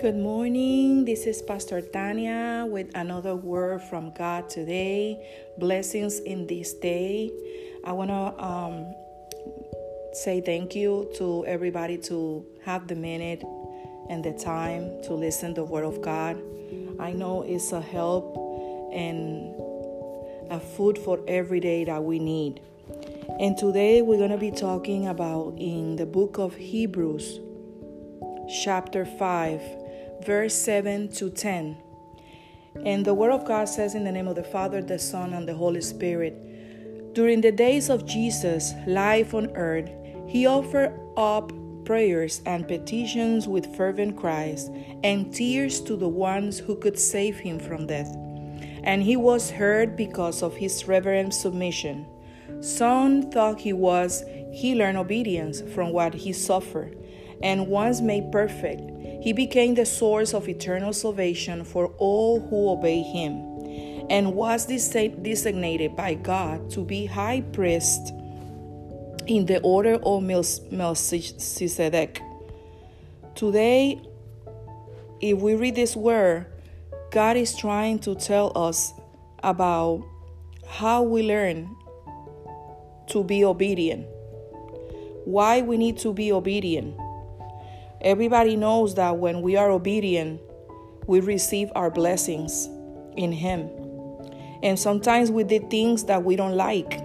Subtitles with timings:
[0.00, 1.04] Good morning.
[1.04, 5.18] This is Pastor Tanya with another word from God today.
[5.58, 7.32] Blessings in this day.
[7.84, 8.94] I want to um,
[10.12, 13.42] say thank you to everybody to have the minute
[14.08, 16.40] and the time to listen the word of God.
[17.00, 18.36] I know it's a help
[18.92, 19.52] and
[20.48, 22.60] a food for every day that we need.
[23.40, 27.40] And today we're going to be talking about in the book of Hebrews
[28.62, 29.87] chapter 5
[30.24, 31.76] verse 7 to 10.
[32.84, 35.48] And the Word of God says, In the name of the Father, the Son, and
[35.48, 39.90] the Holy Spirit, during the days of Jesus' life on earth,
[40.26, 41.52] he offered up
[41.84, 44.68] prayers and petitions with fervent cries
[45.02, 48.14] and tears to the ones who could save him from death.
[48.84, 52.06] And he was heard because of his reverent submission.
[52.60, 54.22] Some thought he was,
[54.52, 56.96] he learned obedience from what he suffered,
[57.42, 58.82] and once made perfect,
[59.20, 63.42] he became the source of eternal salvation for all who obey him,
[64.10, 68.12] and was designated by God to be high priest
[69.26, 72.22] in the order of Melchizedek.
[73.34, 74.00] Today,
[75.20, 76.46] if we read this word,
[77.10, 78.92] God is trying to tell us
[79.42, 80.04] about
[80.66, 81.74] how we learn
[83.08, 84.06] to be obedient,
[85.24, 86.94] why we need to be obedient
[88.00, 90.40] Everybody knows that when we are obedient,
[91.08, 92.68] we receive our blessings
[93.16, 93.68] in Him.
[94.62, 97.00] And sometimes we did things that we don't like.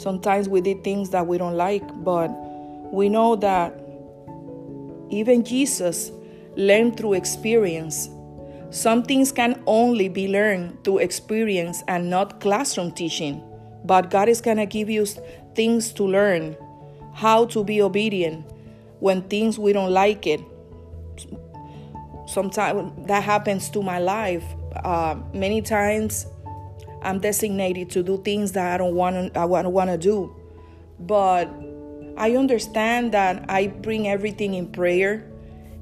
[0.00, 2.28] Sometimes we did things that we don't like, but
[2.90, 3.78] we know that
[5.10, 6.10] even Jesus
[6.56, 8.08] learned through experience.
[8.70, 13.42] Some things can only be learned through experience and not classroom teaching.
[13.84, 15.04] But God is going to give you
[15.54, 16.56] things to learn
[17.14, 18.44] how to be obedient
[19.00, 20.40] when things we don't like it.
[22.26, 24.44] Sometimes that happens to my life.
[24.84, 26.26] Uh, many times
[27.02, 29.40] I'm designated to do things that I don't want to.
[29.40, 30.34] I want to do,
[31.00, 31.48] but
[32.16, 35.26] I understand that I bring everything in prayer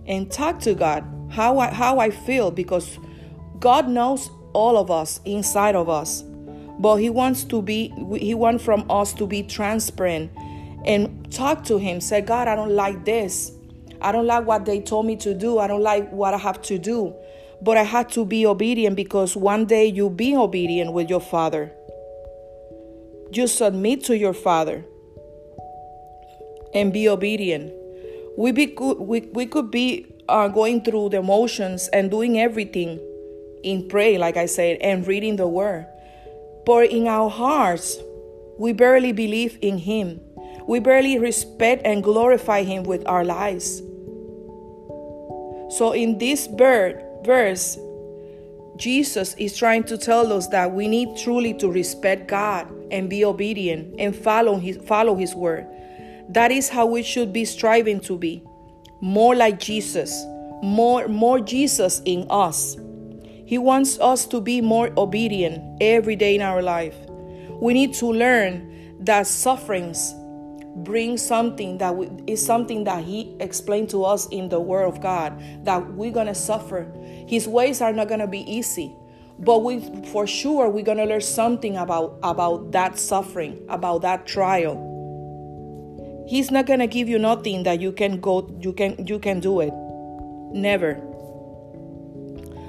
[0.07, 2.99] and talk to God how I, how I feel because
[3.61, 6.23] God knows all of us inside of us,
[6.79, 10.31] but He wants to be He wants from us to be transparent
[10.85, 12.01] and talk to him.
[12.01, 13.53] Say, God, I don't like this.
[14.01, 15.59] I don't like what they told me to do.
[15.59, 17.15] I don't like what I have to do.
[17.61, 21.73] But I had to be obedient because one day you be obedient with your father.
[23.33, 24.85] You submit to your father
[26.73, 27.73] and be obedient.
[28.37, 33.01] We, be, we, we could be uh, going through the motions and doing everything
[33.65, 35.87] in prayer, like I said, and reading the word.
[36.65, 37.99] But in our hearts,
[38.59, 40.21] we barely believe in Him.
[40.69, 43.79] We barely respect and glorify Him with our lives.
[45.71, 47.79] So, in this verse,
[48.77, 53.25] Jesus is trying to tell us that we need truly to respect God and be
[53.25, 55.67] obedient and follow His, follow his word.
[56.29, 58.45] That is how we should be striving to be
[59.01, 60.23] more like Jesus,
[60.63, 62.77] more, more Jesus in us.
[63.47, 66.97] He wants us to be more obedient every day in our life.
[67.59, 70.15] We need to learn that sufferings
[70.77, 75.01] bring something that we, is something that he explained to us in the word of
[75.01, 76.87] god that we're gonna suffer.
[77.27, 78.95] His ways are not gonna be easy
[79.39, 84.85] but we for sure we're gonna learn something about about that suffering about that trial.
[86.29, 89.61] He's not gonna give you nothing that you can go you can you can do
[89.61, 89.73] it.
[90.53, 91.01] Never.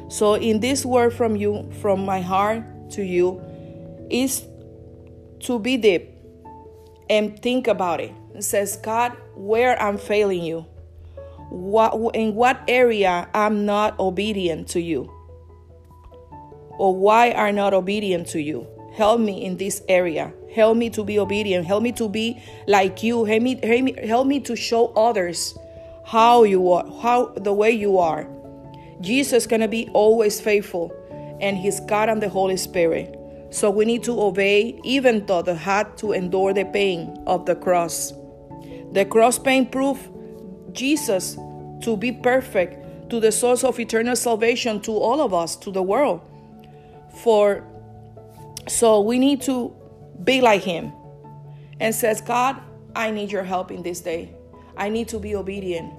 [0.09, 3.41] So in this word from you from my heart to you
[4.09, 4.45] is
[5.41, 6.18] to be deep
[7.09, 8.13] and think about it.
[8.35, 10.65] It says, God, where I'm failing you,
[11.49, 15.11] what in what area I'm not obedient to you,
[16.77, 18.67] or why are not obedient to you.
[18.93, 20.33] Help me in this area.
[20.53, 21.65] Help me to be obedient.
[21.65, 23.25] Help me to be like you.
[23.25, 25.57] Help me, help me, help me to show others
[26.05, 28.27] how you are, how the way you are.
[29.01, 30.91] Jesus is gonna be always faithful,
[31.39, 33.18] and He's God and the Holy Spirit.
[33.51, 37.55] So we need to obey even though the had to endure the pain of the
[37.55, 38.13] cross.
[38.91, 40.09] The cross pain proved
[40.73, 41.35] Jesus
[41.81, 45.81] to be perfect, to the source of eternal salvation to all of us, to the
[45.81, 46.21] world.
[47.23, 47.63] For
[48.67, 49.75] so we need to
[50.23, 50.91] be like him
[51.79, 52.57] and says, God,
[52.95, 54.35] I need your help in this day.
[54.77, 55.93] I need to be obedient.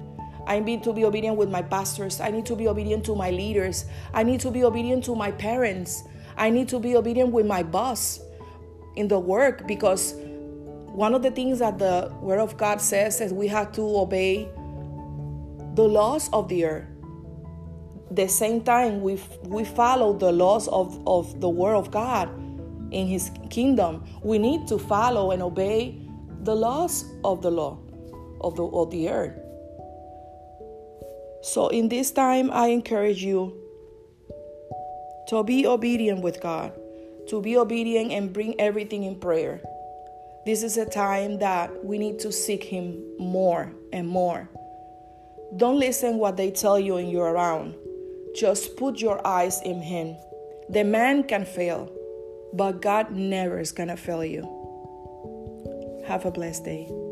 [0.47, 2.21] I need to be obedient with my pastors.
[2.21, 3.85] I need to be obedient to my leaders.
[4.15, 6.05] I need to be obedient to my parents.
[6.41, 8.19] I need to be obedient with my boss
[8.97, 10.15] in the work because
[10.87, 14.49] one of the things that the Word of God says is we have to obey
[15.75, 16.87] the laws of the earth.
[18.11, 22.29] The same time we we follow the laws of, of the word of God
[22.91, 26.01] in his kingdom, we need to follow and obey
[26.43, 27.79] the laws of the law
[28.41, 29.39] of the of the earth.
[31.43, 33.55] So in this time I encourage you
[35.31, 36.73] to be obedient with God,
[37.29, 39.61] to be obedient and bring everything in prayer.
[40.45, 44.49] This is a time that we need to seek him more and more.
[45.57, 47.77] Don't listen what they tell you and you're around.
[48.35, 50.17] Just put your eyes in him.
[50.69, 51.93] The man can fail,
[52.53, 54.43] but God never is gonna fail you.
[56.07, 57.10] Have a blessed day.